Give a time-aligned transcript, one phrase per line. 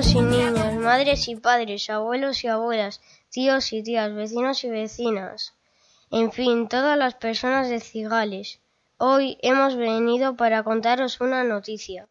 [0.00, 5.54] niños y niñas, madres y padres, abuelos y abuelas, tíos y tías, vecinos y vecinas,
[6.10, 8.60] en fin, todas las personas de Cigales.
[8.96, 12.08] Hoy hemos venido para contaros una noticia.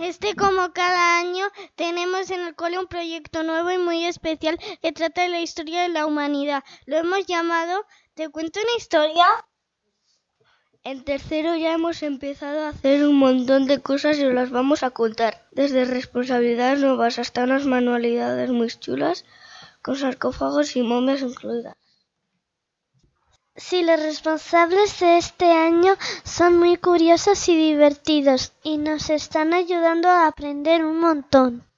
[0.00, 1.44] Este, como cada año,
[1.74, 5.82] tenemos en el cole un proyecto nuevo y muy especial que trata de la historia
[5.82, 6.64] de la humanidad.
[6.86, 7.84] Lo hemos llamado
[8.14, 9.26] ¿Te cuento una historia?
[10.82, 14.82] En tercero ya hemos empezado a hacer un montón de cosas y os las vamos
[14.82, 19.26] a contar, desde responsabilidades nuevas hasta unas manualidades muy chulas,
[19.82, 21.76] con sarcófagos y momias incluidas.
[23.56, 30.08] Sí, los responsables de este año son muy curiosos y divertidos y nos están ayudando
[30.08, 31.69] a aprender un montón.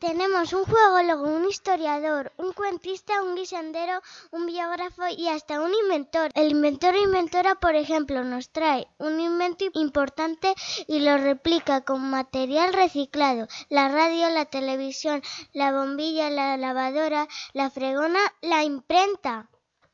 [0.00, 6.30] Tenemos un juególogo, un historiador, un cuentista, un guisandero, un biógrafo y hasta un inventor.
[6.34, 10.54] El inventor o inventora, por ejemplo, nos trae un invento importante
[10.88, 13.46] y lo replica con material reciclado.
[13.68, 15.20] La radio, la televisión,
[15.52, 19.50] la bombilla, la lavadora, la fregona, la imprenta.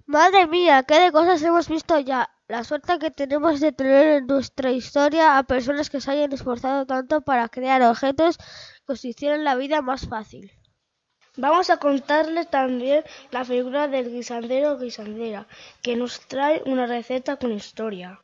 [0.06, 2.30] Madre mía, qué de cosas hemos visto ya.
[2.46, 6.86] La suerte que tenemos de tener en nuestra historia a personas que se hayan esforzado
[6.86, 8.38] tanto para crear objetos
[8.86, 10.52] que os hicieran la vida más fácil.
[11.36, 15.46] Vamos a contarles también la figura del guisandero o guisandera,
[15.82, 18.22] que nos trae una receta con historia.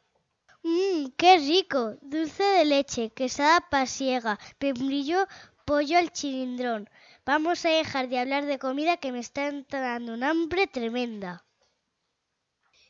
[0.63, 1.97] Mmm, qué rico.
[2.01, 5.27] Dulce de leche, quesada pasiega, pembrillo,
[5.67, 6.89] pollo al chilindrón.
[7.27, 11.45] Vamos a dejar de hablar de comida que me está entrando un hambre tremenda.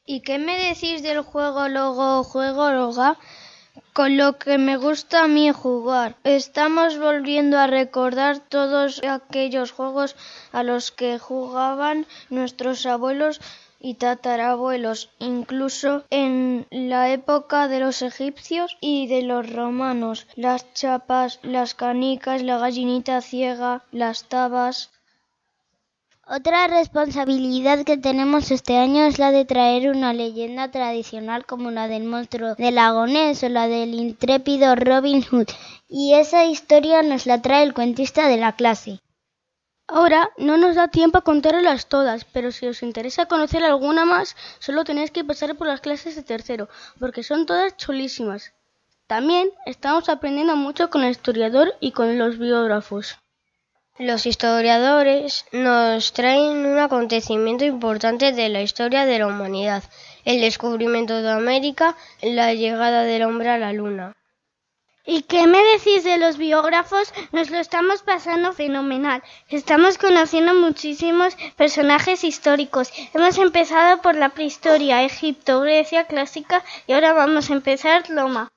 [0.05, 3.19] ¿Y qué me decís del juego logo juego loga?
[3.93, 6.17] Con lo que me gusta a mí jugar.
[6.25, 10.17] Estamos volviendo a recordar todos aquellos juegos
[10.51, 13.43] a los que jugaban nuestros abuelos
[13.79, 21.39] y tatarabuelos, incluso en la época de los egipcios y de los romanos, las chapas,
[21.43, 24.91] las canicas, la gallinita ciega, las tabas.
[26.35, 31.89] Otra responsabilidad que tenemos este año es la de traer una leyenda tradicional como la
[31.89, 35.49] del monstruo del lagonés o la del intrépido Robin Hood,
[35.91, 39.01] y esa historia nos la trae el cuentista de la clase.
[39.87, 44.35] Ahora no nos da tiempo a contarlas todas, pero si os interesa conocer alguna más,
[44.59, 48.55] solo tenéis que pasar por las clases de tercero, porque son todas chulísimas.
[49.07, 53.19] También estamos aprendiendo mucho con el historiador y con los biógrafos.
[53.99, 59.85] Los historiadores nos traen un acontecimiento importante de la historia de la humanidad,
[60.25, 64.17] el descubrimiento de América, la llegada del hombre a la luna.
[65.05, 67.13] ¿Y qué me decís de los biógrafos?
[67.33, 69.23] Nos lo estamos pasando fenomenal.
[69.51, 72.91] Estamos conociendo muchísimos personajes históricos.
[73.13, 78.49] Hemos empezado por la prehistoria, Egipto, Grecia clásica y ahora vamos a empezar Roma.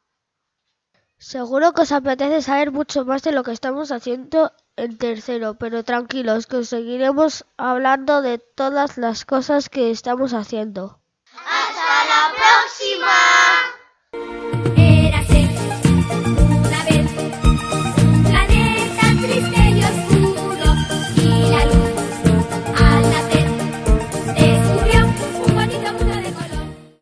[1.17, 5.83] Seguro que os apetece saber mucho más de lo que estamos haciendo en tercero, pero
[5.83, 10.99] tranquilos, que os seguiremos hablando de todas las cosas que estamos haciendo.
[11.33, 13.74] ¡Hasta la próxima!